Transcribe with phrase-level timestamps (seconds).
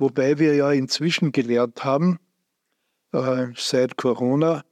[0.00, 2.18] Wobei wir ja inzwischen gelernt haben,
[3.12, 4.64] äh, seit Corona,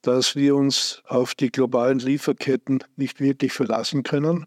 [0.00, 4.46] dass wir uns auf die globalen Lieferketten nicht wirklich verlassen können.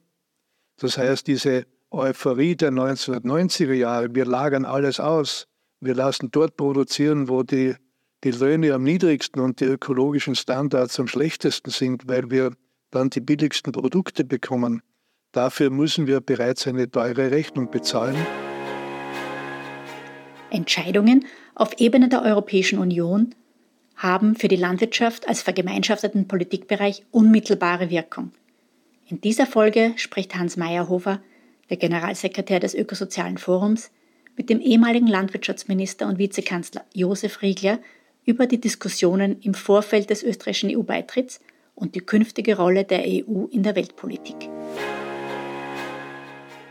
[0.77, 5.47] Das heißt, diese Euphorie der 1990er Jahre, wir lagern alles aus,
[5.79, 7.75] wir lassen dort produzieren, wo die,
[8.23, 12.51] die Löhne am niedrigsten und die ökologischen Standards am schlechtesten sind, weil wir
[12.89, 14.81] dann die billigsten Produkte bekommen.
[15.33, 18.17] Dafür müssen wir bereits eine teure Rechnung bezahlen.
[20.49, 21.25] Entscheidungen
[21.55, 23.35] auf Ebene der Europäischen Union
[23.95, 28.31] haben für die Landwirtschaft als vergemeinschafteten Politikbereich unmittelbare Wirkung.
[29.07, 31.21] In dieser Folge spricht Hans Meyerhofer,
[31.69, 33.91] der Generalsekretär des Ökosozialen Forums,
[34.35, 37.79] mit dem ehemaligen Landwirtschaftsminister und Vizekanzler Josef Riegler
[38.25, 41.39] über die Diskussionen im Vorfeld des österreichischen EU-Beitritts
[41.73, 44.35] und die künftige Rolle der EU in der Weltpolitik.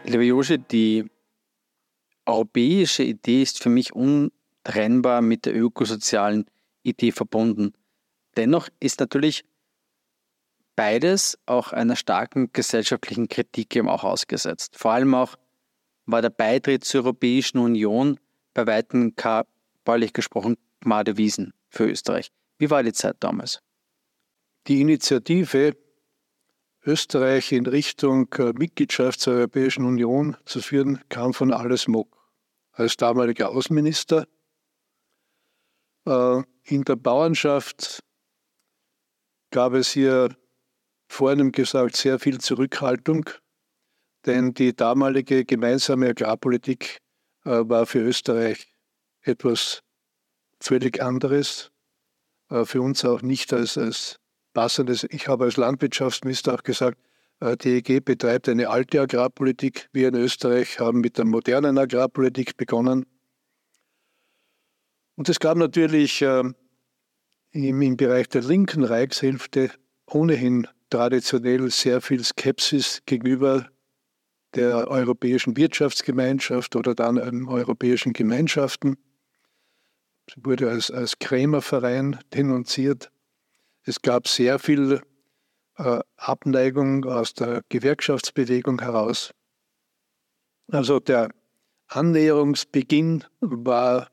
[0.04, 1.06] Lieber Josche, die
[2.26, 6.46] europäische Idee ist für mich untrennbar mit der ökosozialen
[6.82, 7.72] Idee verbunden.
[8.36, 9.44] Dennoch ist natürlich
[10.76, 14.76] beides auch einer starken gesellschaftlichen Kritik eben auch ausgesetzt.
[14.76, 15.36] Vor allem auch
[16.04, 18.20] war der Beitritt zur Europäischen Union
[18.54, 19.14] bei weitem,
[19.84, 22.30] bäuerlich gesprochen, Gmade Wiesen für Österreich.
[22.58, 23.60] Wie war die Zeit damals?
[24.66, 25.76] Die Initiative,
[26.84, 32.15] Österreich in Richtung äh, Mitgliedschaft zur Europäischen Union zu führen, kam von Alles Mock.
[32.78, 34.28] Als damaliger Außenminister
[36.06, 38.00] äh, in der Bauernschaft
[39.50, 40.36] gab es hier
[41.08, 43.30] vorhin gesagt sehr viel Zurückhaltung,
[44.26, 46.98] denn die damalige gemeinsame Agrarpolitik
[47.46, 48.70] äh, war für Österreich
[49.22, 49.80] etwas
[50.60, 51.70] völlig anderes,
[52.48, 54.20] für uns auch nicht als, als
[54.54, 55.04] passendes.
[55.10, 56.98] Ich habe als Landwirtschaftsminister auch gesagt,
[57.40, 59.88] äh, die EG betreibt eine alte Agrarpolitik.
[59.92, 63.06] Wir in Österreich haben mit der modernen Agrarpolitik begonnen.
[65.16, 66.42] Und es gab natürlich äh,
[67.52, 69.70] im, im Bereich der linken Reichshälfte
[70.06, 73.68] ohnehin traditionell sehr viel Skepsis gegenüber
[74.54, 78.96] der Europäischen Wirtschaftsgemeinschaft oder dann den europäischen Gemeinschaften.
[80.32, 83.10] Sie wurde als, als Krämerverein denunziert.
[83.82, 85.02] Es gab sehr viel
[85.76, 89.32] äh, Abneigung aus der Gewerkschaftsbewegung heraus.
[90.68, 91.30] Also der
[91.88, 94.10] Annäherungsbeginn war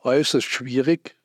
[0.00, 1.16] äußerst schwierig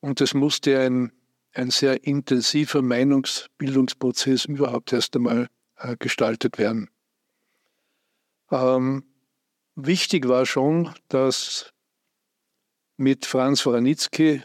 [0.00, 1.12] und es musste ein,
[1.52, 6.90] ein sehr intensiver Meinungsbildungsprozess überhaupt erst einmal äh, gestaltet werden.
[8.50, 9.04] Ähm,
[9.74, 11.72] wichtig war schon, dass
[12.96, 14.42] mit Franz Waranitzky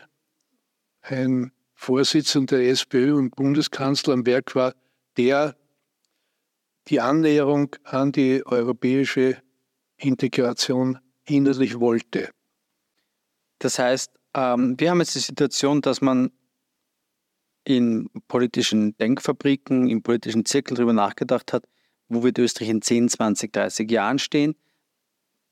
[1.01, 1.51] ein
[1.81, 4.75] Vorsitzender der SPÖ und Bundeskanzler am Werk war,
[5.16, 5.56] der
[6.90, 9.41] die Annäherung an die europäische
[9.95, 12.31] Integration innerlich wollte.
[13.59, 16.31] Das heißt, ähm, wir haben jetzt die Situation, dass man
[17.63, 21.63] in politischen Denkfabriken, in politischen Zirkeln darüber nachgedacht hat,
[22.09, 24.56] wo wird Österreich in 10, 20, 30 Jahren stehen.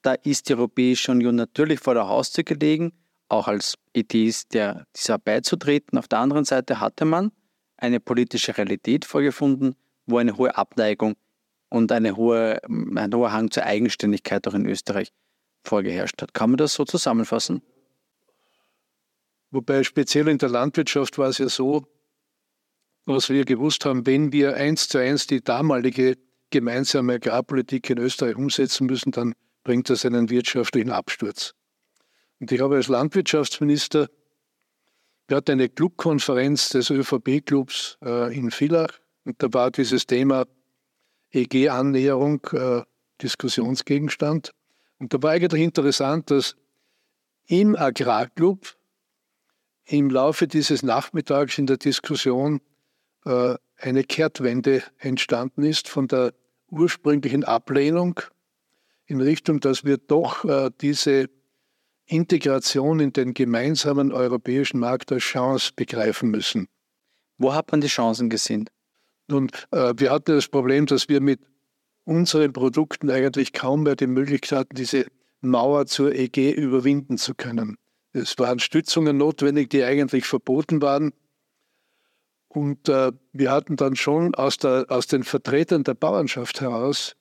[0.01, 2.91] Da ist die Europäische Union natürlich vor der Haustür gelegen
[3.29, 5.97] auch als Idee ist, der, dieser beizutreten.
[5.97, 7.31] Auf der anderen Seite hatte man
[7.77, 11.15] eine politische Realität vorgefunden, wo eine hohe Abneigung
[11.69, 15.11] und eine hohe, ein hoher Hang zur Eigenständigkeit auch in Österreich
[15.63, 16.33] vorgeherrscht hat.
[16.33, 17.61] Kann man das so zusammenfassen?
[19.51, 21.85] Wobei speziell in der Landwirtschaft war es ja so,
[23.05, 26.17] was wir gewusst haben, wenn wir eins zu eins die damalige
[26.49, 29.33] gemeinsame Agrarpolitik in Österreich umsetzen müssen, dann
[29.63, 31.53] bringt das einen wirtschaftlichen Absturz.
[32.39, 34.09] Und ich habe als Landwirtschaftsminister,
[35.27, 40.45] wir hatten eine Clubkonferenz des ÖVP-Clubs äh, in Villach und da war dieses Thema
[41.31, 42.83] EG-Annäherung äh,
[43.21, 44.51] Diskussionsgegenstand.
[44.99, 46.55] Und da war eigentlich interessant, dass
[47.47, 48.77] im Agrarclub
[49.85, 52.61] im Laufe dieses Nachmittags in der Diskussion
[53.25, 56.33] äh, eine Kehrtwende entstanden ist von der
[56.69, 58.19] ursprünglichen Ablehnung
[59.05, 61.29] in Richtung, dass wir doch äh, diese
[62.07, 66.67] Integration in den gemeinsamen europäischen Markt als Chance begreifen müssen.
[67.37, 68.69] Wo hat man die Chancen gesehen?
[69.27, 71.41] Nun, äh, wir hatten das Problem, dass wir mit
[72.05, 75.05] unseren Produkten eigentlich kaum mehr die Möglichkeit hatten, diese
[75.41, 77.77] Mauer zur EG überwinden zu können.
[78.13, 81.13] Es waren Stützungen notwendig, die eigentlich verboten waren.
[82.47, 87.15] Und äh, wir hatten dann schon aus, der, aus den Vertretern der Bauernschaft heraus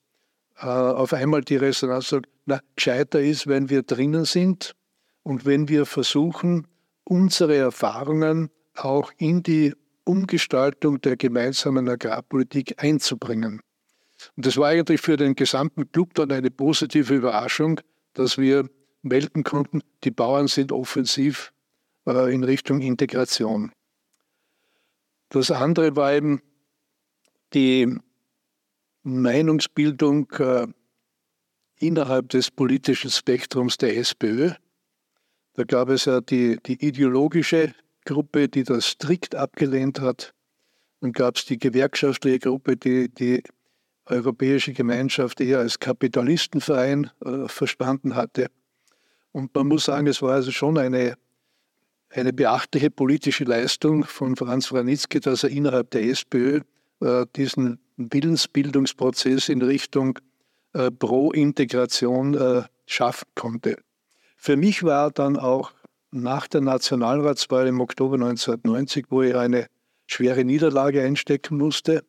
[0.58, 4.74] auf einmal die Resonanz sagt, na, gescheiter ist, wenn wir drinnen sind
[5.22, 6.66] und wenn wir versuchen,
[7.04, 9.74] unsere Erfahrungen auch in die
[10.04, 13.60] Umgestaltung der gemeinsamen Agrarpolitik einzubringen.
[14.36, 17.80] Und das war eigentlich für den gesamten Club dann eine positive Überraschung,
[18.14, 18.68] dass wir
[19.02, 21.52] melden konnten, die Bauern sind offensiv
[22.06, 23.72] äh, in Richtung Integration.
[25.28, 26.40] Das andere war eben
[27.52, 27.98] die
[29.06, 30.66] Meinungsbildung äh,
[31.78, 34.50] innerhalb des politischen Spektrums der SPÖ.
[35.54, 37.72] Da gab es ja die, die ideologische
[38.04, 40.34] Gruppe, die das strikt abgelehnt hat.
[41.00, 43.42] Dann gab es die gewerkschaftliche Gruppe, die die
[44.06, 48.48] Europäische Gemeinschaft eher als Kapitalistenverein äh, verstanden hatte.
[49.30, 51.16] Und man muss sagen, es war also schon eine,
[52.10, 56.60] eine beachtliche politische Leistung von Franz Wranitzky, dass er innerhalb der SPÖ
[57.00, 60.18] äh, diesen Willensbildungsprozess in Richtung
[60.72, 63.76] äh, Pro-Integration äh, schaffen konnte.
[64.36, 65.72] Für mich war dann auch
[66.10, 69.66] nach der Nationalratswahl im Oktober 1990, wo er eine
[70.06, 72.04] schwere Niederlage einstecken musste,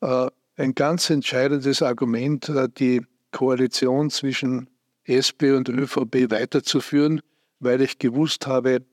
[0.00, 4.70] äh, ein ganz entscheidendes Argument, äh, die Koalition zwischen
[5.04, 7.20] SP und ÖVP weiterzuführen,
[7.58, 8.84] weil ich gewusst habe,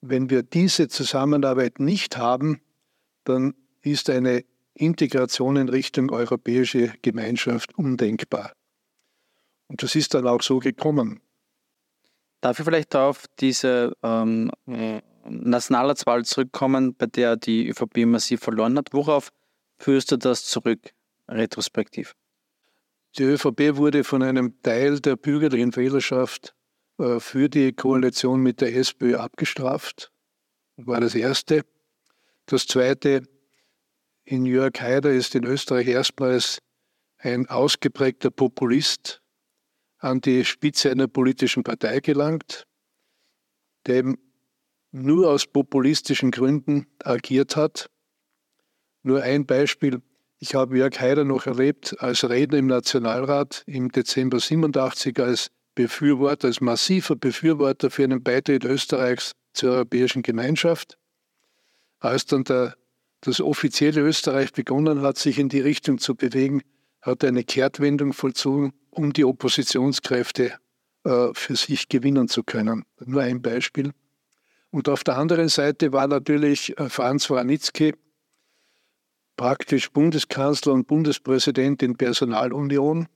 [0.00, 2.60] wenn wir diese Zusammenarbeit nicht haben,
[3.24, 4.44] dann ist eine
[4.80, 8.52] Integration in Richtung europäische Gemeinschaft undenkbar.
[9.68, 11.20] Und das ist dann auch so gekommen.
[12.40, 14.50] Darf ich vielleicht auf diese ähm,
[15.24, 18.88] Nationalratswahl zurückkommen, bei der die ÖVP massiv verloren hat?
[18.92, 19.30] Worauf
[19.78, 20.90] führst du das zurück,
[21.28, 22.14] retrospektiv?
[23.18, 26.54] Die ÖVP wurde von einem Teil der bürgerlichen Wählerschaft
[26.98, 30.12] äh, für die Koalition mit der SPÖ abgestraft.
[30.76, 31.64] War das Erste.
[32.46, 33.22] Das Zweite,
[34.30, 36.62] in Jörg Haider ist in Österreich erstmals
[37.18, 39.20] ein ausgeprägter Populist
[39.98, 42.64] an die Spitze einer politischen Partei gelangt,
[43.86, 44.18] der eben
[44.92, 47.90] nur aus populistischen Gründen agiert hat.
[49.02, 50.00] Nur ein Beispiel.
[50.38, 56.46] Ich habe Jörg Haider noch erlebt als Redner im Nationalrat im Dezember 87 als Befürworter,
[56.46, 60.98] als massiver Befürworter für einen Beitritt Österreichs zur Europäischen Gemeinschaft.
[61.98, 62.76] Als dann der,
[63.20, 66.62] das offizielle Österreich begonnen hat, sich in die Richtung zu bewegen,
[67.02, 70.52] hat eine Kehrtwendung vollzogen um die Oppositionskräfte
[71.04, 72.84] äh, für sich gewinnen zu können.
[73.04, 73.92] Nur ein Beispiel.
[74.70, 77.94] Und auf der anderen Seite war natürlich äh, Franz Wranitzky
[79.36, 83.08] praktisch Bundeskanzler und Bundespräsident in Personalunion,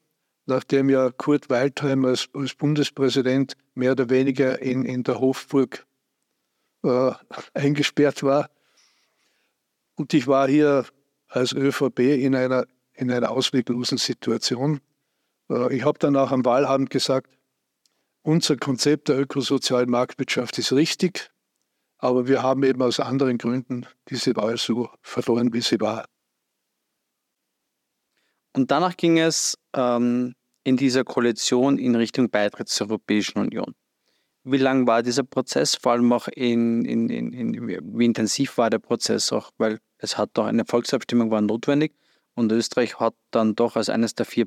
[0.46, 5.86] nachdem ja Kurt Waldheim als, als Bundespräsident mehr oder weniger in, in der Hofburg
[6.82, 7.12] äh,
[7.52, 8.48] eingesperrt war.
[9.96, 10.86] Und ich war hier
[11.28, 14.80] als ÖVP in einer, in einer ausweglosen Situation.
[15.50, 17.30] Äh, ich habe dann auch am Wahlabend gesagt,
[18.22, 21.30] unser Konzept der ökosozialen Marktwirtschaft ist richtig,
[21.98, 26.06] aber wir haben eben aus anderen Gründen diese Wahl so verloren, wie sie war.
[28.56, 33.74] Und danach ging es ähm, in dieser Koalition in Richtung Beitritt zur Europäischen Union.
[34.46, 35.74] Wie lang war dieser Prozess?
[35.74, 40.18] Vor allem auch in, in, in, in, wie intensiv war der Prozess auch, weil es
[40.18, 41.94] hat doch eine Volksabstimmung war notwendig.
[42.34, 44.46] Und Österreich hat dann doch als eines der vier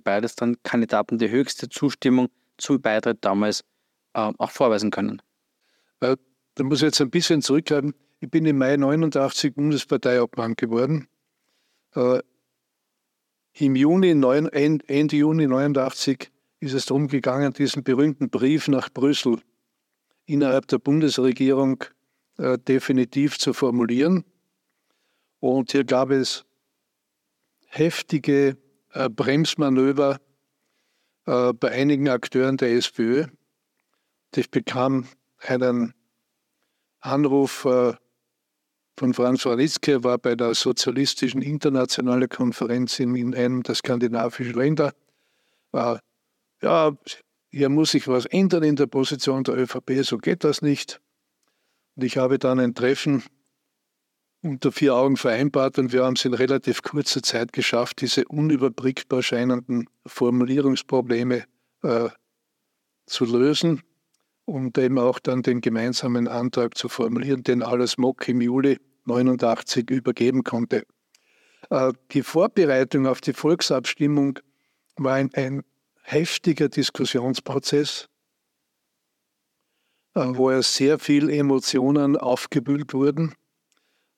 [0.62, 2.28] Kandidaten die höchste Zustimmung
[2.58, 3.64] zum Beitritt damals
[4.14, 5.22] äh, auch vorweisen können.
[6.02, 6.18] Äh,
[6.56, 7.96] da muss ich jetzt ein bisschen zurückgreifen.
[8.20, 11.08] Ich bin im Mai 89 Bundesparteiobmann geworden.
[11.96, 12.20] Äh,
[13.58, 19.40] Im Juni, neun, Ende Juni 89 ist es darum gegangen, diesen berühmten Brief nach Brüssel
[20.28, 21.84] innerhalb der Bundesregierung
[22.38, 24.26] äh, definitiv zu formulieren.
[25.40, 26.46] Und hier gab es
[27.66, 28.58] heftige
[28.92, 30.20] äh, Bremsmanöver
[31.26, 33.26] äh, bei einigen Akteuren der SPÖ.
[34.36, 35.08] Ich bekam
[35.40, 35.96] einen
[37.00, 44.54] Anruf von Franz Waritzke, war bei der Sozialistischen Internationalen Konferenz in, in einem der skandinavischen
[44.54, 44.94] Länder.
[45.74, 46.00] Ja,
[47.50, 51.02] hier muss sich was ändern in der Position der ÖVP, so geht das nicht.
[51.96, 53.24] Und ich habe dann ein Treffen
[54.44, 59.24] unter vier Augen vereinbart und wir haben es in relativ kurzer Zeit geschafft, diese unüberblickbar
[59.24, 61.46] scheinenden Formulierungsprobleme
[61.84, 62.10] äh,
[63.06, 63.82] zu lösen
[64.46, 69.90] und eben auch dann den gemeinsamen Antrag zu formulieren, den alles Mock im Juli 89
[69.90, 70.84] übergeben konnte.
[71.70, 74.40] Äh, die Vorbereitung auf die Volksabstimmung
[74.98, 75.64] war ein, ein
[76.10, 78.08] heftiger Diskussionsprozess,
[80.16, 83.36] äh, wo ja sehr viel Emotionen aufgewühlt wurden.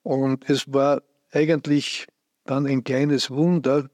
[0.02, 2.06] Und es war eigentlich
[2.44, 3.90] dann ein kleines Wunder,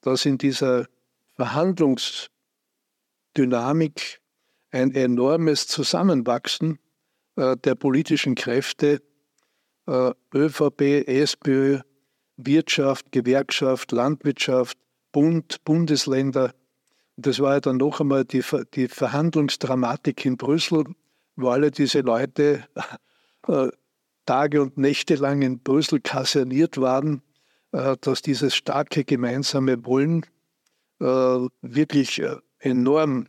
[0.00, 0.86] dass in dieser
[1.32, 4.20] Verhandlungsdynamik
[4.70, 6.78] ein enormes Zusammenwachsen
[7.34, 9.02] äh, der politischen Kräfte,
[9.88, 11.80] äh, ÖVP, SPÖ,
[12.36, 14.78] Wirtschaft, Gewerkschaft, Landwirtschaft,
[15.10, 16.54] Bund, Bundesländer.
[17.16, 18.42] Das war ja dann noch einmal die,
[18.74, 20.84] die Verhandlungsdramatik in Brüssel,
[21.36, 22.64] wo alle diese Leute
[23.48, 23.68] äh,
[24.26, 27.22] Tage und Nächte lang in Brüssel kaserniert waren,
[27.72, 30.26] äh, dass dieses starke gemeinsame Wollen
[31.00, 31.04] äh,
[31.62, 33.28] wirklich äh, enorm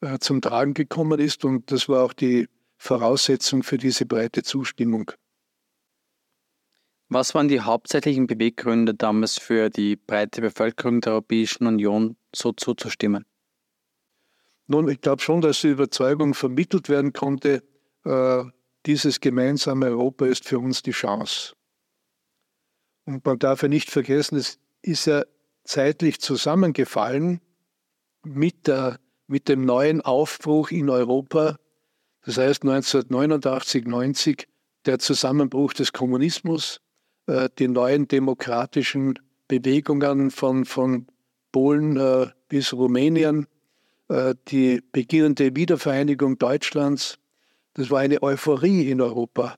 [0.00, 1.44] äh, zum Tragen gekommen ist.
[1.44, 5.12] Und das war auch die Voraussetzung für diese breite Zustimmung.
[7.14, 13.26] Was waren die hauptsächlichen Beweggründe damals für die breite Bevölkerung der Europäischen Union, so zuzustimmen?
[14.66, 17.62] Nun, ich glaube schon, dass die Überzeugung vermittelt werden konnte,
[18.06, 18.44] äh,
[18.86, 21.52] dieses gemeinsame Europa ist für uns die Chance.
[23.04, 25.24] Und man darf ja nicht vergessen, es ist ja
[25.64, 27.42] zeitlich zusammengefallen
[28.24, 31.58] mit, der, mit dem neuen Aufbruch in Europa,
[32.24, 34.48] das heißt 1989, 90,
[34.86, 36.80] der Zusammenbruch des Kommunismus,
[37.26, 41.06] äh, die neuen demokratischen Bewegungen von, von
[41.52, 43.46] Polen äh, bis Rumänien,
[44.08, 47.18] äh, die beginnende Wiedervereinigung Deutschlands.
[47.74, 49.56] Das war eine Euphorie in Europa.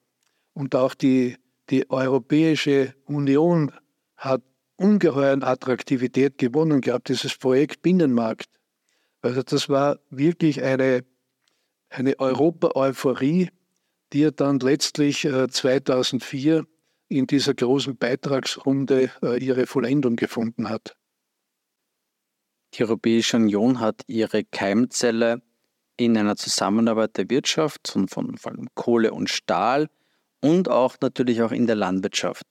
[0.52, 1.36] Und auch die,
[1.70, 3.72] die Europäische Union
[4.16, 4.42] hat
[4.76, 8.46] ungeheuren Attraktivität gewonnen gehabt, dieses Projekt Binnenmarkt.
[9.22, 11.04] Also das war wirklich eine,
[11.88, 13.48] eine Europa-Euphorie,
[14.12, 16.66] die dann letztlich 2004
[17.18, 20.96] in dieser großen Beitragsrunde äh, ihre Vollendung gefunden hat.
[22.74, 25.40] Die Europäische Union hat ihre Keimzelle
[25.96, 29.88] in einer Zusammenarbeit der Wirtschaft von, von, von Kohle und Stahl
[30.40, 32.42] und auch natürlich auch in der Landwirtschaft.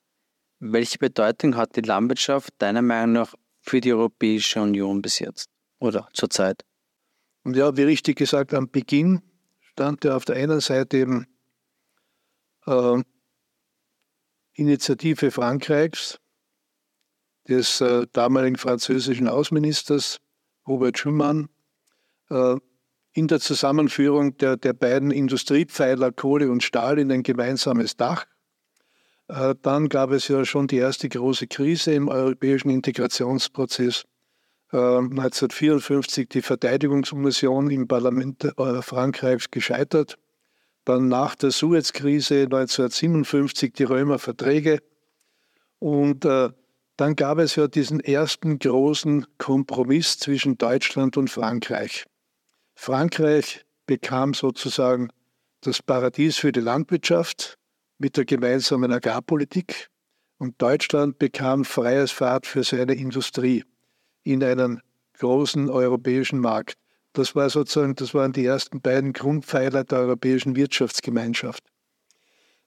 [0.60, 6.08] Welche Bedeutung hat die Landwirtschaft deiner Meinung nach für die Europäische Union bis jetzt oder
[6.13, 6.63] zurzeit?
[7.43, 9.22] Und ja, wie richtig gesagt, am Beginn
[9.60, 11.27] stand ja auf der einen Seite eben
[12.65, 13.03] äh,
[14.53, 16.19] Initiative Frankreichs,
[17.48, 20.19] des äh, damaligen französischen Außenministers
[20.67, 21.50] Robert Schumann,
[22.29, 22.55] äh,
[23.13, 28.25] in der Zusammenführung der, der beiden Industriepfeiler Kohle und Stahl in ein gemeinsames Dach.
[29.27, 34.05] Äh, dann gab es ja schon die erste große Krise im europäischen Integrationsprozess.
[34.72, 40.17] 1954 äh, die Verteidigungsunion im Parlament äh, Frankreichs gescheitert
[40.85, 44.79] dann nach der Suez-Krise 1957 die Römer Verträge
[45.79, 46.49] und äh,
[46.97, 52.05] dann gab es ja diesen ersten großen Kompromiss zwischen Deutschland und Frankreich.
[52.75, 55.09] Frankreich bekam sozusagen
[55.61, 57.57] das Paradies für die Landwirtschaft
[57.97, 59.89] mit der gemeinsamen Agrarpolitik
[60.37, 63.63] und Deutschland bekam freies Fahrt für seine Industrie
[64.23, 64.81] in einen
[65.17, 66.82] großen europäischen Markt.
[67.13, 71.63] Das war sozusagen, das waren die ersten beiden Grundpfeiler der europäischen Wirtschaftsgemeinschaft.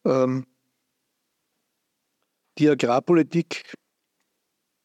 [0.05, 0.47] Ähm,
[2.59, 3.75] die Agrarpolitik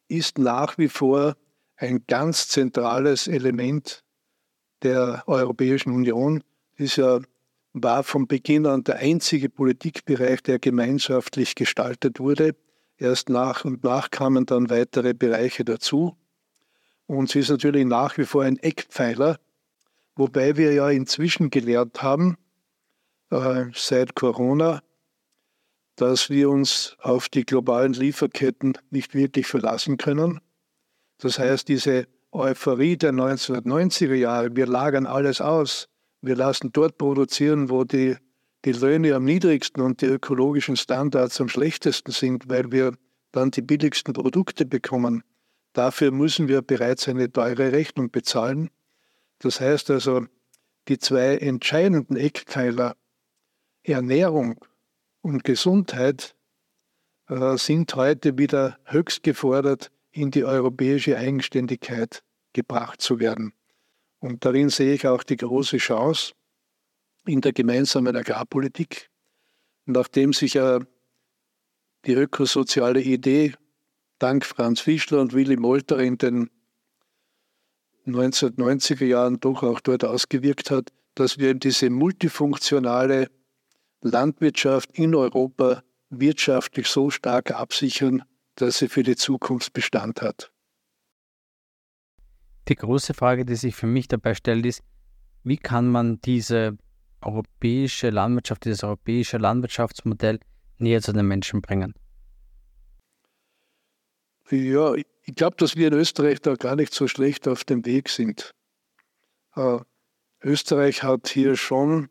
[0.08, 1.36] ist nach wie vor
[1.76, 4.04] ein ganz zentrales Element
[4.82, 6.42] der Europäischen Union.
[6.76, 7.20] Ist ja
[7.72, 12.54] war von Beginn an der einzige Politikbereich, der gemeinschaftlich gestaltet wurde.
[12.98, 16.16] Erst nach und nach kamen dann weitere Bereiche dazu.
[17.06, 19.38] Und sie ist natürlich nach wie vor ein Eckpfeiler
[20.14, 22.36] Wobei wir ja inzwischen gelernt haben,
[23.30, 24.82] äh, seit Corona,
[25.96, 30.40] dass wir uns auf die globalen Lieferketten nicht wirklich verlassen können.
[31.18, 35.88] Das heißt, diese Euphorie der 1990er Jahre, wir lagern alles aus,
[36.22, 38.16] wir lassen dort produzieren, wo die,
[38.64, 42.94] die Löhne am niedrigsten und die ökologischen Standards am schlechtesten sind, weil wir
[43.32, 45.22] dann die billigsten Produkte bekommen.
[45.72, 48.70] Dafür müssen wir bereits eine teure Rechnung bezahlen.
[49.42, 50.26] Das heißt also,
[50.86, 52.96] die zwei entscheidenden Eckpfeiler
[53.82, 54.64] Ernährung
[55.20, 56.36] und Gesundheit
[57.28, 62.22] äh, sind heute wieder höchst gefordert, in die europäische Eigenständigkeit
[62.52, 63.52] gebracht zu werden.
[64.20, 66.34] Und darin sehe ich auch die große Chance
[67.26, 69.10] in der gemeinsamen Agrarpolitik,
[69.86, 70.78] nachdem sich ja
[72.06, 73.54] die ökosoziale Idee
[74.20, 76.50] dank Franz Fischler und Willy Molter in den
[78.06, 83.28] 1990er Jahren doch auch dort ausgewirkt hat, dass wir diese multifunktionale
[84.00, 88.22] Landwirtschaft in Europa wirtschaftlich so stark absichern,
[88.56, 90.52] dass sie für die Zukunft Bestand hat.
[92.68, 94.82] Die große Frage, die sich für mich dabei stellt, ist,
[95.42, 96.76] wie kann man diese
[97.20, 100.38] europäische Landwirtschaft, dieses europäische Landwirtschaftsmodell
[100.78, 101.94] näher zu den Menschen bringen?
[104.50, 108.08] Ja, ich glaube, dass wir in Österreich da gar nicht so schlecht auf dem Weg
[108.08, 108.54] sind.
[109.54, 109.78] Äh,
[110.42, 112.08] Österreich hat hier schon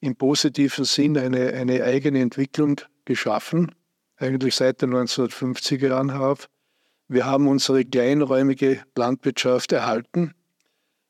[0.00, 3.74] im positiven Sinn eine, eine eigene Entwicklung geschaffen,
[4.16, 6.48] eigentlich seit den 1950er Jahren herauf.
[7.08, 10.34] Wir haben unsere kleinräumige Landwirtschaft erhalten,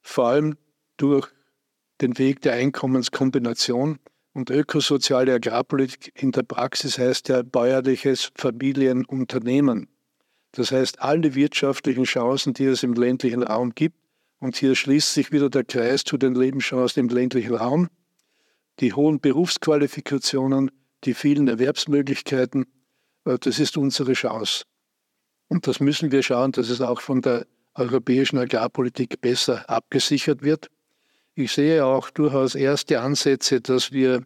[0.00, 0.56] vor allem
[0.96, 1.28] durch
[2.00, 3.98] den Weg der Einkommenskombination
[4.32, 9.88] und ökosoziale Agrarpolitik in der Praxis heißt ja bäuerliches Familienunternehmen.
[10.52, 13.96] Das heißt, alle wirtschaftlichen Chancen, die es im ländlichen Raum gibt,
[14.40, 17.88] und hier schließt sich wieder der Kreis zu den Lebenschancen im ländlichen Raum,
[18.80, 20.70] die hohen Berufsqualifikationen,
[21.04, 22.66] die vielen Erwerbsmöglichkeiten,
[23.24, 24.64] äh, das ist unsere Chance.
[25.48, 30.70] Und das müssen wir schauen, dass es auch von der europäischen Agrarpolitik besser abgesichert wird.
[31.34, 34.24] Ich sehe auch durchaus erste Ansätze, dass wir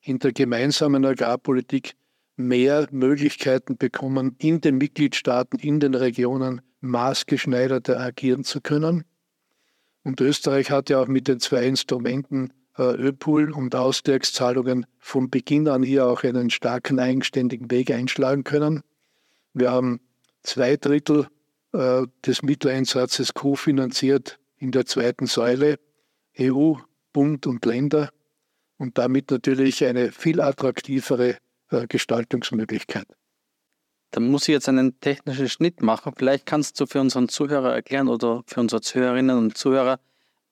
[0.00, 1.94] in der gemeinsamen Agrarpolitik
[2.36, 9.04] mehr Möglichkeiten bekommen, in den Mitgliedstaaten, in den Regionen maßgeschneiderter agieren zu können.
[10.02, 15.68] Und Österreich hat ja auch mit den zwei Instrumenten äh, Öpool und Ausgleichszahlungen von Beginn
[15.68, 18.82] an hier auch einen starken eigenständigen Weg einschlagen können.
[19.54, 20.00] Wir haben
[20.42, 21.28] zwei Drittel
[21.72, 25.78] äh, des Mitteleinsatzes kofinanziert in der zweiten Säule,
[26.38, 26.74] EU,
[27.12, 28.10] Bund und Länder
[28.76, 31.36] und damit natürlich eine viel attraktivere
[31.70, 33.06] äh, Gestaltungsmöglichkeit.
[34.10, 36.12] Da muss ich jetzt einen technischen Schnitt machen.
[36.16, 39.98] Vielleicht kannst du für unseren Zuhörer erklären oder für unsere Zuhörerinnen und Zuhörer,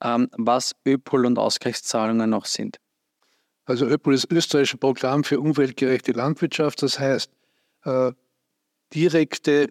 [0.02, 2.78] ähm, was ÖPOL und Ausgleichszahlungen noch sind.
[3.64, 6.83] Also ÖPOL ist österreichisches Programm für umweltgerechte Landwirtschaft.
[6.83, 7.31] Das heißt,
[7.85, 8.12] äh,
[8.92, 9.69] direkte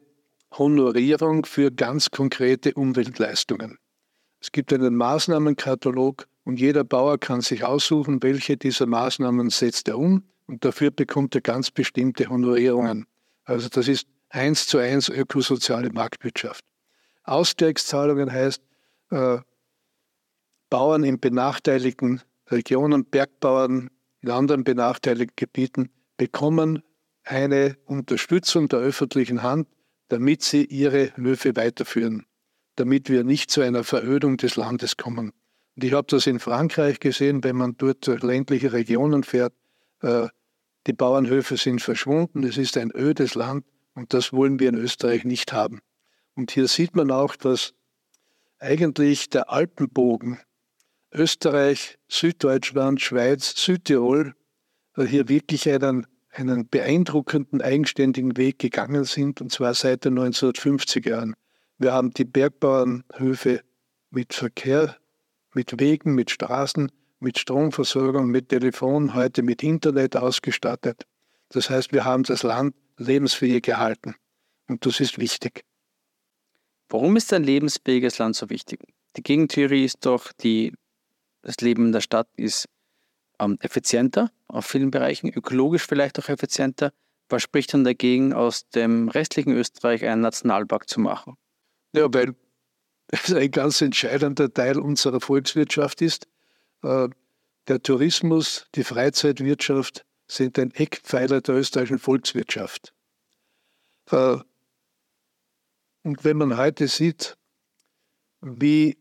[0.57, 3.77] Honorierung für ganz konkrete Umweltleistungen.
[4.39, 9.97] Es gibt einen Maßnahmenkatalog und jeder Bauer kann sich aussuchen, welche dieser Maßnahmen setzt er
[9.97, 13.07] um und dafür bekommt er ganz bestimmte Honorierungen.
[13.45, 16.65] Also das ist eins zu eins ökosoziale Marktwirtschaft.
[17.23, 18.61] Ausgleichszahlungen heißt,
[19.11, 19.37] äh,
[20.69, 23.89] Bauern in benachteiligten Regionen, Bergbauern
[24.19, 26.83] in anderen benachteiligten Gebieten bekommen
[27.23, 29.69] eine Unterstützung der öffentlichen Hand,
[30.09, 32.25] damit sie ihre Höfe weiterführen,
[32.75, 35.31] damit wir nicht zu einer Verödung des Landes kommen.
[35.77, 39.53] Und ich habe das in Frankreich gesehen, wenn man dort durch ländliche Regionen fährt.
[40.01, 40.27] Äh,
[40.87, 45.23] die Bauernhöfe sind verschwunden, es ist ein ödes Land und das wollen wir in Österreich
[45.23, 45.81] nicht haben.
[46.35, 47.73] Und hier sieht man auch, dass
[48.59, 50.39] eigentlich der Alpenbogen
[51.13, 54.33] Österreich, Süddeutschland, Schweiz, Südtirol
[54.95, 61.09] äh, hier wirklich einen einen beeindruckenden eigenständigen Weg gegangen sind, und zwar seit den 1950er
[61.09, 61.35] Jahren.
[61.77, 63.61] Wir haben die Bergbauernhöfe
[64.11, 64.97] mit Verkehr,
[65.53, 66.91] mit Wegen, mit Straßen,
[67.21, 71.05] mit Stromversorgung, mit Telefon, heute mit Internet ausgestattet.
[71.49, 74.15] Das heißt, wir haben das Land lebensfähig gehalten.
[74.67, 75.63] Und das ist wichtig.
[76.89, 78.81] Warum ist ein lebensfähiges Land so wichtig?
[79.15, 80.73] Die Gegentheorie ist doch, die,
[81.41, 82.67] das Leben in der Stadt ist
[83.39, 86.91] ähm, effizienter auf vielen Bereichen, ökologisch vielleicht auch effizienter.
[87.29, 91.37] Was spricht dann dagegen, aus dem restlichen Österreich einen Nationalpark zu machen?
[91.93, 92.35] Ja, weil
[93.07, 96.27] es ein ganz entscheidender Teil unserer Volkswirtschaft ist.
[96.83, 97.09] Äh,
[97.67, 102.93] der Tourismus, die Freizeitwirtschaft sind ein Eckpfeiler der österreichischen Volkswirtschaft.
[104.09, 104.37] Äh,
[106.03, 107.37] und wenn man heute sieht,
[108.41, 108.97] wie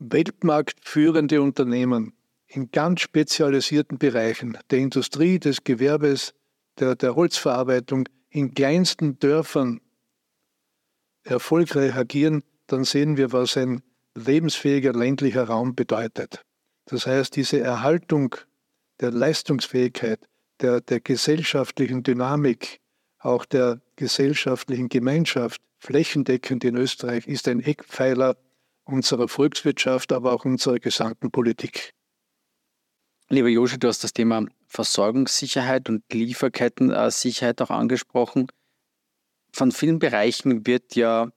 [0.00, 2.14] weltmarktführende Unternehmen
[2.46, 6.34] in ganz spezialisierten Bereichen der Industrie, des Gewerbes,
[6.78, 9.80] der, der Holzverarbeitung in kleinsten Dörfern
[11.22, 13.82] erfolgreich agieren, dann sehen wir, was ein
[14.14, 16.44] lebensfähiger ländlicher Raum bedeutet.
[16.88, 18.34] Das heißt, diese Erhaltung
[19.00, 20.26] der Leistungsfähigkeit,
[20.60, 22.80] der, der gesellschaftlichen Dynamik,
[23.18, 28.36] auch der gesellschaftlichen Gemeinschaft flächendeckend in Österreich ist ein Eckpfeiler
[28.84, 31.92] unserer Volkswirtschaft, aber auch unserer gesamten Politik.
[33.28, 38.46] Lieber Josche, du hast das Thema Versorgungssicherheit und Lieferkettensicherheit auch angesprochen.
[39.52, 41.30] Von vielen Bereichen wird ja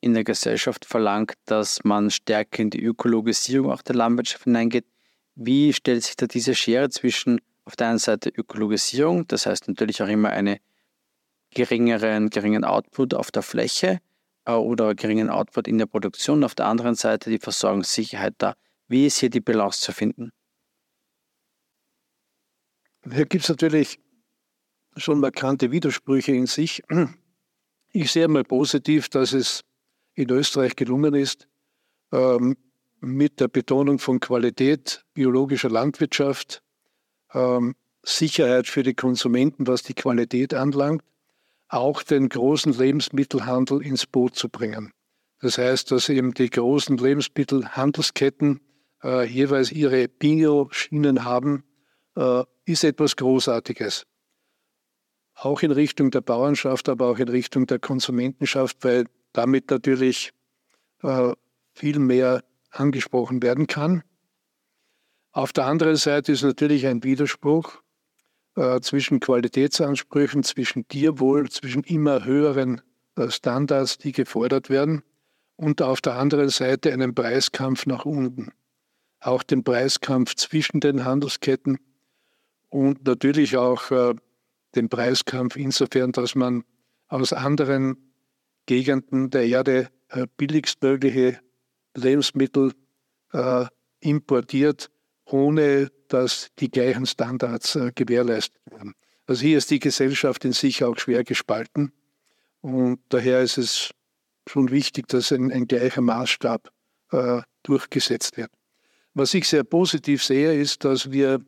[0.00, 4.86] in der Gesellschaft verlangt, dass man stärker in die Ökologisierung auch der Landwirtschaft hineingeht.
[5.34, 10.02] Wie stellt sich da diese Schere zwischen auf der einen Seite Ökologisierung, das heißt natürlich
[10.02, 10.58] auch immer einen
[11.50, 14.00] geringeren, geringen Output auf der Fläche
[14.44, 18.54] äh, oder geringen Output in der Produktion, auf der anderen Seite die Versorgungssicherheit da.
[18.88, 20.30] Wie ist hier die Balance zu finden?
[23.04, 23.98] Hier gibt es natürlich
[24.96, 26.82] schon markante Widersprüche in sich.
[27.92, 29.62] Ich sehe mal positiv, dass es
[30.14, 31.48] in Österreich gelungen ist,
[32.12, 32.56] ähm,
[33.00, 36.62] mit der Betonung von Qualität biologischer Landwirtschaft,
[37.32, 41.02] ähm, Sicherheit für die Konsumenten, was die Qualität anlangt,
[41.68, 44.92] auch den großen Lebensmittelhandel ins Boot zu bringen.
[45.40, 48.60] Das heißt, dass eben die großen Lebensmittelhandelsketten
[49.02, 51.64] äh, jeweils ihre Bio-Schienen haben,
[52.16, 54.06] äh, ist etwas Großartiges.
[55.34, 60.32] auch in Richtung der Bauernschaft, aber auch in Richtung der Konsumentenschaft, weil damit natürlich
[61.02, 61.32] äh,
[61.72, 64.02] viel mehr angesprochen werden kann.
[65.32, 67.82] Auf der anderen Seite ist natürlich ein Widerspruch
[68.56, 72.82] äh, zwischen Qualitätsansprüchen, zwischen Tierwohl, zwischen immer höheren
[73.16, 75.02] äh, Standards, die gefordert werden,
[75.56, 78.50] und auf der anderen Seite einen Preiskampf nach unten.
[79.20, 81.78] Auch den Preiskampf zwischen den Handelsketten
[82.70, 84.14] und natürlich auch äh,
[84.74, 86.64] den Preiskampf insofern, dass man
[87.08, 88.09] aus anderen
[88.66, 91.40] Gegenden der Erde äh, billigstmögliche
[91.96, 92.72] Lebensmittel
[93.32, 93.66] äh,
[94.00, 94.90] importiert,
[95.24, 98.94] ohne dass die gleichen Standards äh, gewährleistet werden.
[99.26, 101.92] Also hier ist die Gesellschaft in sich auch schwer gespalten
[102.60, 103.90] und daher ist es
[104.48, 106.70] schon wichtig, dass ein, ein gleicher Maßstab
[107.12, 108.50] äh, durchgesetzt wird.
[109.14, 111.40] Was ich sehr positiv sehe, ist, dass wir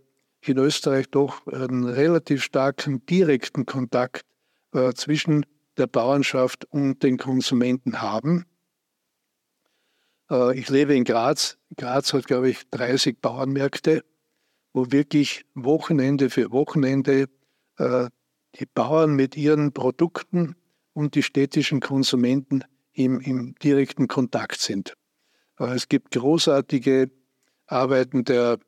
[0.45, 4.23] in Österreich doch einen relativ starken direkten Kontakt
[4.73, 8.47] äh, zwischen der Bauernschaft und den Konsumenten haben.
[10.31, 11.59] Äh, ich lebe in Graz.
[11.77, 14.05] Graz hat, glaube ich, 30 Bauernmärkte,
[14.73, 17.29] wo wirklich Wochenende für Wochenende
[17.79, 18.09] äh,
[18.57, 20.57] die Bauern mit ihren Produkten
[20.93, 24.95] und die städtischen Konsumenten im, im direkten Kontakt sind.
[25.59, 27.11] Äh, es gibt großartige
[27.67, 28.59] Arbeiten der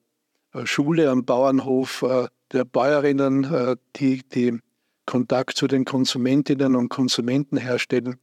[0.62, 2.04] Schule am Bauernhof,
[2.52, 4.60] der Bäuerinnen, die, die
[5.06, 8.18] Kontakt zu den Konsumentinnen und Konsumenten herstellen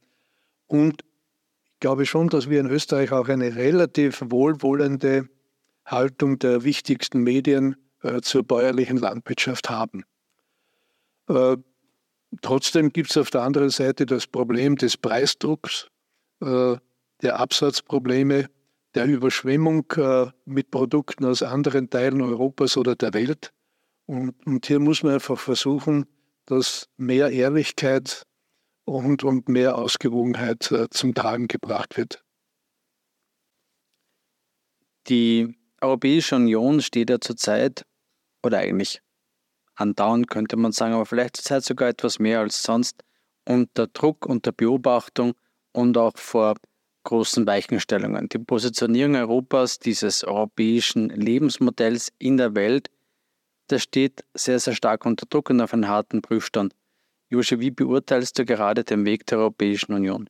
[0.66, 1.04] und
[1.80, 5.28] glaube schon, dass wir in Österreich auch eine relativ wohlwollende
[5.84, 10.04] Haltung der wichtigsten Medien äh, zur bäuerlichen Landwirtschaft haben.
[11.28, 11.56] Äh,
[12.40, 15.88] trotzdem gibt es auf der anderen Seite das Problem des Preisdrucks,
[16.40, 16.76] äh,
[17.22, 18.48] der Absatzprobleme,
[18.94, 23.52] der Überschwemmung äh, mit Produkten aus anderen Teilen Europas oder der Welt.
[24.06, 26.06] Und, und hier muss man einfach versuchen,
[26.52, 28.26] dass mehr Ehrlichkeit
[28.84, 32.22] und, und mehr Ausgewogenheit äh, zum Tragen gebracht wird.
[35.08, 37.86] Die Europäische Union steht ja zurzeit,
[38.42, 39.00] oder eigentlich
[39.76, 43.02] andauernd könnte man sagen, aber vielleicht zurzeit sogar etwas mehr als sonst,
[43.48, 45.32] unter Druck, unter Beobachtung
[45.72, 46.56] und auch vor
[47.04, 48.28] großen Weichenstellungen.
[48.28, 52.90] Die Positionierung Europas, dieses europäischen Lebensmodells in der Welt,
[53.68, 56.74] das steht sehr, sehr stark unter Druck und auf einen harten Prüfstand.
[57.28, 60.28] Josche, wie beurteilst du gerade den Weg der Europäischen Union?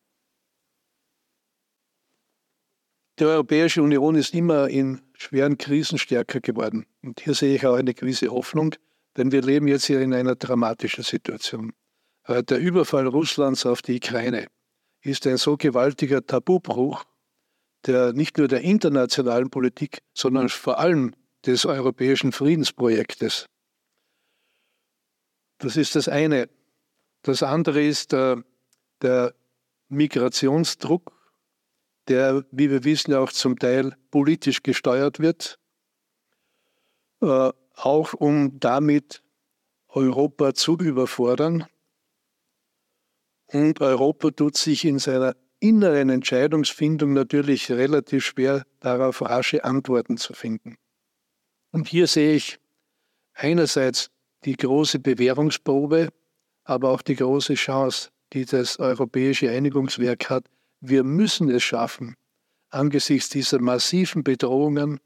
[3.18, 6.86] Die Europäische Union ist immer in schweren Krisen stärker geworden.
[7.02, 8.74] Und hier sehe ich auch eine gewisse Hoffnung,
[9.16, 11.72] denn wir leben jetzt hier in einer dramatischen Situation.
[12.24, 14.46] Äh, der Überfall Russlands auf die Ukraine
[15.02, 17.04] ist ein so gewaltiger Tabubruch,
[17.86, 21.14] der nicht nur der internationalen Politik, sondern vor allem
[21.46, 23.46] des europäischen Friedensprojektes.
[25.58, 26.48] Das ist das eine.
[27.22, 28.42] Das andere ist der, äh,
[29.02, 29.34] der
[29.88, 31.12] Migrationsdruck,
[32.08, 35.58] der, wie wir wissen, auch zum Teil politisch gesteuert wird,
[37.20, 39.22] äh, auch um damit
[39.88, 41.66] Europa zu überfordern.
[43.46, 50.32] Und Europa tut sich in seiner inneren Entscheidungsfindung natürlich relativ schwer, darauf rasche Antworten zu
[50.32, 50.76] finden.
[51.72, 52.58] Und hier sehe ich
[53.34, 54.10] einerseits
[54.44, 56.08] die große Bewährungsprobe,
[56.64, 60.44] aber auch die große Chance, die das Europäische Einigungswerk hat.
[60.80, 62.16] Wir müssen es schaffen,
[62.70, 65.00] angesichts dieser massiven Bedrohungen,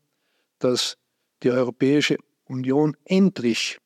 [0.59, 0.97] dass
[1.43, 3.79] die Europäische Union endlich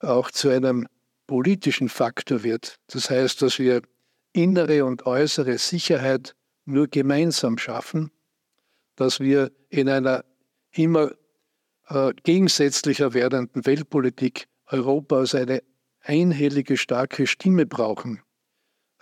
[0.00, 0.86] auch zu einem
[1.26, 2.76] politischen Faktor wird.
[2.88, 3.82] Das heißt, dass wir
[4.32, 8.10] innere und äußere Sicherheit nur gemeinsam schaffen,
[8.96, 10.24] dass wir in einer
[10.72, 11.12] immer
[11.92, 15.62] äh, gegensätzlicher werdenden Weltpolitik Europa als eine
[16.00, 18.22] einhellige, starke Stimme brauchen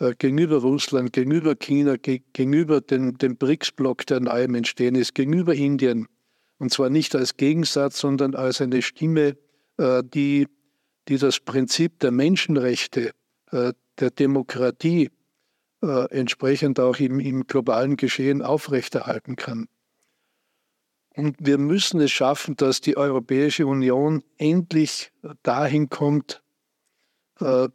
[0.01, 5.15] äh, gegenüber Russland, gegenüber China, ge gegenüber dem, dem BRICS-Block, der neu im Entstehen ist,
[5.15, 6.09] gegenüber Indien.
[6.59, 9.37] Und zwar nicht als Gegensatz, sondern als eine Stimme,
[9.79, 10.49] äh, die,
[11.09, 13.13] die das Prinzip der Menschenrechte,
[13.53, 15.11] der Demokratie
[15.81, 19.67] entsprechend auch im, im globalen Geschehen aufrechterhalten kann.
[21.17, 26.43] Und wir müssen es schaffen, dass die Europäische Union endlich dahin kommt,
[27.41, 27.69] äh,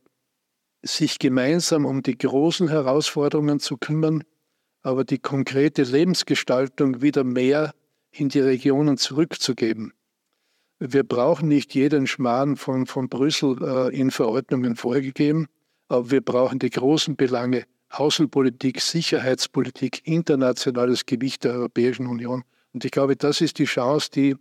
[0.82, 4.24] sich gemeinsam um die großen Herausforderungen zu kümmern,
[4.84, 7.74] aber die konkrete Lebensgestaltung wieder mehr
[8.12, 9.94] in die Regionen zurückzugeben.
[10.80, 15.48] Wir brauchen nicht jeden Schmarrn von, von Brüssel äh, in Verordnungen vorgegeben,
[15.88, 22.44] aber wir brauchen die großen Belange Außenpolitik, Sicherheitspolitik, internationales Gewicht der Europäischen Union.
[22.76, 24.36] Und ich glaube, das ist die Chance, die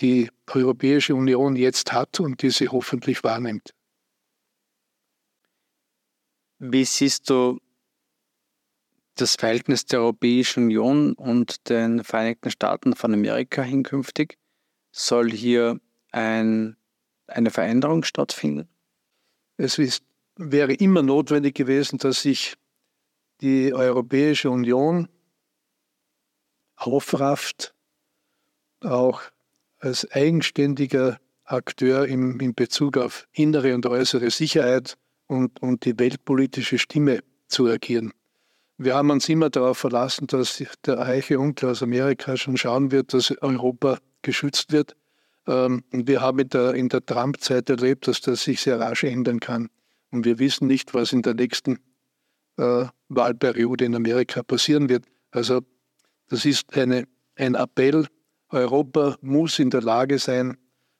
[0.00, 3.74] die Europäische Union jetzt hat und die sie hoffentlich wahrnimmt.
[6.58, 7.58] Wie siehst du
[9.14, 14.36] das Verhältnis der Europäischen Union und den Vereinigten Staaten von Amerika hinkünftig?
[14.92, 15.80] Soll hier
[16.12, 16.76] ein,
[17.28, 18.68] eine Veränderung stattfinden?
[19.56, 20.04] Es ist,
[20.36, 22.56] wäre immer notwendig gewesen, dass sich
[23.40, 25.08] die Europäische Union
[26.80, 27.74] aufrafft,
[28.82, 29.22] auch
[29.78, 36.78] als eigenständiger Akteur im, in Bezug auf innere und äußere Sicherheit und, und die weltpolitische
[36.78, 38.12] Stimme zu agieren.
[38.78, 43.12] Wir haben uns immer darauf verlassen, dass der reiche Onkel aus Amerika schon schauen wird,
[43.12, 44.96] dass Europa geschützt wird.
[45.46, 49.04] Ähm, und wir haben in der, in der Trump-Zeit erlebt, dass das sich sehr rasch
[49.04, 49.68] ändern kann.
[50.10, 51.78] Und wir wissen nicht, was in der nächsten
[52.56, 55.04] äh, Wahlperiode in Amerika passieren wird.
[55.30, 55.60] Also
[56.30, 58.06] das ist eine, ein Appell.
[58.48, 60.56] Europa muss in der Lage sein,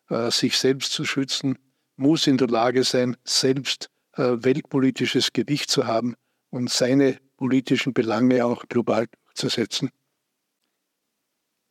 [0.08, 1.56] äh, sich selbst zu schützen,
[1.96, 6.16] muss in der Lage sein, selbst äh, weltpolitisches Gewicht zu haben
[6.50, 9.90] und seine politischen Belange auch global durchzusetzen.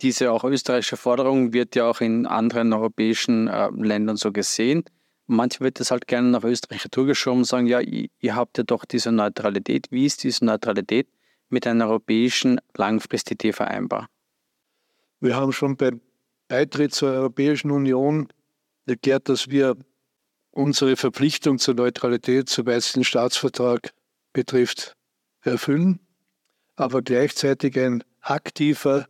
[0.01, 4.85] Diese auch österreichische Forderung wird ja auch in anderen europäischen äh, Ländern so gesehen.
[5.27, 8.85] Manchmal wird das halt gerne nach Österreich durchgeschoben und sagen, ja, ihr habt ja doch
[8.85, 9.87] diese Neutralität.
[9.91, 11.09] Wie ist diese Neutralität
[11.49, 14.07] mit einer europäischen Langfristidee vereinbar?
[15.19, 16.01] Wir haben schon beim
[16.47, 18.27] Beitritt zur Europäischen Union
[18.85, 19.75] erklärt, dass wir
[20.51, 23.93] unsere Verpflichtung zur Neutralität, soweit den Staatsvertrag
[24.33, 24.95] betrifft,
[25.41, 25.99] erfüllen,
[26.75, 29.07] aber gleichzeitig ein aktiver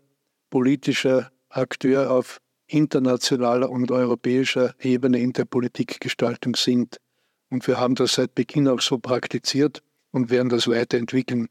[0.49, 6.97] politischer Akteur auf internationaler und europäischer Ebene in der Politikgestaltung sind.
[7.49, 11.49] Und wir haben das seit Beginn auch so praktiziert und werden das weiterentwickeln.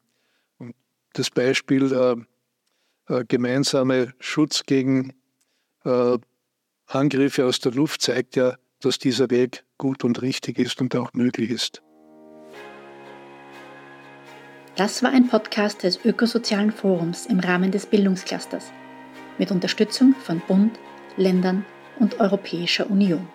[1.19, 1.93] Das Beispiel
[3.09, 5.15] äh, äh, gemeinsame Schutz gegen
[5.85, 6.17] äh,
[6.87, 11.13] Angriffe aus der Luft zeigt ja, dass dieser Weg gut und richtig ist und auch
[11.15, 11.83] möglich ist.
[14.77, 18.71] Das war ein Podcast des Ökosozialen Forums im Rahmen des Bildungsclusters
[19.39, 20.79] mit Unterstützung von Bund,
[21.17, 21.65] Ländern
[21.99, 23.29] und Europäischer Union.